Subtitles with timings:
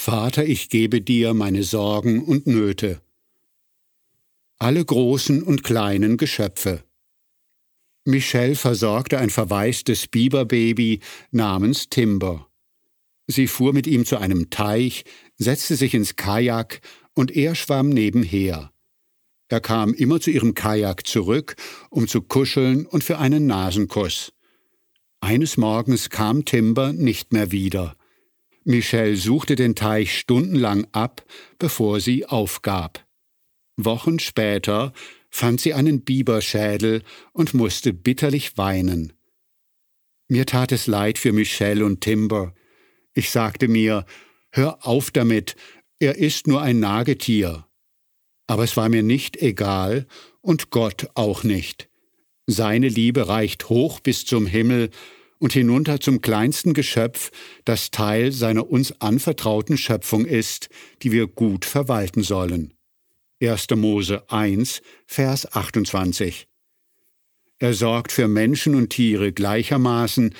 [0.00, 3.02] Vater, ich gebe dir meine Sorgen und Nöte.
[4.56, 6.84] Alle großen und kleinen Geschöpfe.
[8.04, 11.00] Michelle versorgte ein verwaistes Biberbaby
[11.32, 12.46] namens Timber.
[13.26, 15.04] Sie fuhr mit ihm zu einem Teich,
[15.36, 16.80] setzte sich ins Kajak
[17.14, 18.72] und er schwamm nebenher.
[19.48, 21.56] Er kam immer zu ihrem Kajak zurück,
[21.90, 24.32] um zu kuscheln und für einen Nasenkuss.
[25.20, 27.97] Eines Morgens kam Timber nicht mehr wieder.
[28.68, 31.24] Michelle suchte den Teich stundenlang ab,
[31.58, 33.06] bevor sie aufgab.
[33.78, 34.92] Wochen später
[35.30, 39.14] fand sie einen Biberschädel und musste bitterlich weinen.
[40.28, 42.54] Mir tat es leid für Michelle und Timber.
[43.14, 44.04] Ich sagte mir,
[44.52, 45.56] hör auf damit,
[45.98, 47.66] er ist nur ein Nagetier.
[48.46, 50.06] Aber es war mir nicht egal
[50.42, 51.88] und Gott auch nicht.
[52.46, 54.90] Seine Liebe reicht hoch bis zum Himmel
[55.38, 57.30] und hinunter zum kleinsten Geschöpf,
[57.64, 60.68] das Teil seiner uns anvertrauten Schöpfung ist,
[61.02, 62.74] die wir gut verwalten sollen.
[63.40, 63.68] 1.
[63.76, 66.48] Mose 1, Vers 28.
[67.60, 70.34] Er sorgt für Menschen und Tiere gleichermaßen,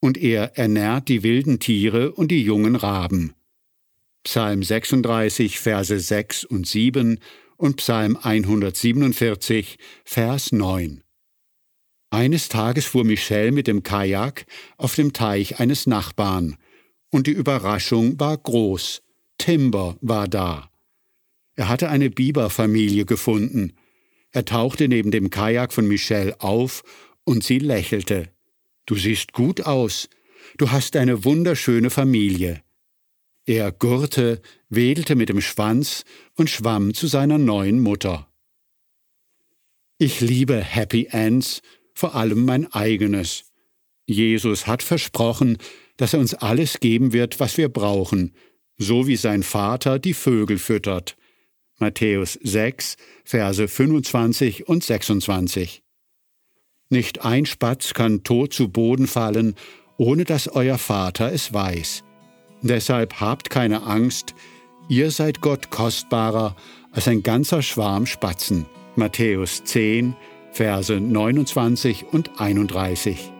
[0.00, 3.34] und er ernährt die wilden Tiere und die jungen Raben.
[4.24, 7.20] Psalm 36, Verse 6 und 7
[7.56, 11.02] und Psalm 147, Vers 9.
[12.12, 14.44] Eines Tages fuhr Michel mit dem Kajak
[14.76, 16.58] auf dem Teich eines Nachbarn,
[17.08, 19.02] und die Überraschung war groß.
[19.38, 20.70] Timber war da.
[21.54, 23.72] Er hatte eine Biberfamilie gefunden.
[24.30, 26.82] Er tauchte neben dem Kajak von Michelle auf
[27.24, 28.28] und sie lächelte.
[28.84, 30.10] Du siehst gut aus.
[30.58, 32.62] Du hast eine wunderschöne Familie.
[33.46, 36.04] Er gurrte, wedelte mit dem Schwanz
[36.34, 38.28] und schwamm zu seiner neuen Mutter.
[39.96, 41.62] Ich liebe Happy Ends,
[41.94, 43.44] vor allem mein eigenes.
[44.06, 45.58] Jesus hat versprochen,
[45.96, 48.34] dass er uns alles geben wird, was wir brauchen,
[48.78, 51.16] so wie sein Vater die Vögel füttert.
[51.78, 55.82] Matthäus 6, Verse 25 und 26.
[56.88, 59.54] Nicht ein Spatz kann tot zu Boden fallen,
[59.96, 62.04] ohne dass euer Vater es weiß.
[62.62, 64.34] Deshalb habt keine Angst,
[64.88, 66.54] ihr seid Gott kostbarer
[66.92, 68.66] als ein ganzer Schwarm Spatzen.
[68.94, 70.14] Matthäus 10,
[70.52, 73.32] Verse 29 und 31.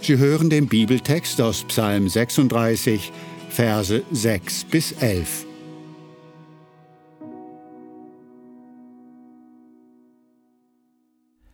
[0.00, 3.12] Sie hören den Bibeltext aus Psalm 36,
[3.50, 5.46] Verse 6 bis 11.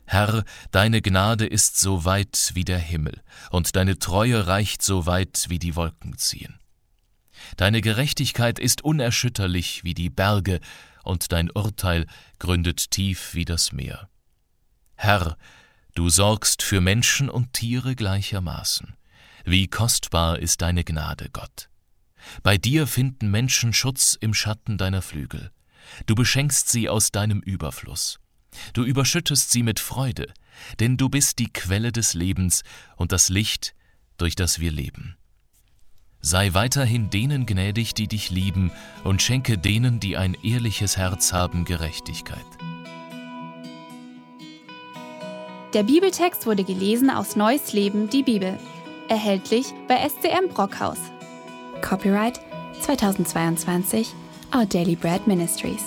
[0.05, 5.47] Herr, deine Gnade ist so weit wie der Himmel, und deine Treue reicht so weit
[5.49, 6.62] wie die Wolken ziehen.
[7.57, 10.61] Deine Gerechtigkeit ist unerschütterlich wie die Berge,
[11.05, 12.07] und dein Urteil
[12.39, 14.09] gründet tief wie das Meer.
[14.95, 15.37] Herr,
[15.95, 18.95] Du sorgst für Menschen und Tiere gleichermaßen.
[19.45, 21.69] Wie kostbar ist deine Gnade, Gott.
[22.43, 25.51] Bei dir finden Menschen Schutz im Schatten deiner Flügel.
[26.07, 28.21] Du beschenkst sie aus deinem Überfluss.
[28.73, 30.33] Du überschüttest sie mit Freude,
[30.81, 32.63] denn du bist die Quelle des Lebens
[32.97, 33.75] und das Licht,
[34.17, 35.17] durch das wir leben.
[36.25, 38.71] Sei weiterhin denen gnädig, die dich lieben,
[39.03, 42.47] und schenke denen, die ein ehrliches Herz haben, Gerechtigkeit.
[45.75, 48.57] Der Bibeltext wurde gelesen aus Neues Leben, die Bibel.
[49.09, 50.99] Erhältlich bei SCM Brockhaus.
[51.81, 52.39] Copyright
[52.83, 54.15] 2022
[54.55, 55.83] Our Daily Bread Ministries.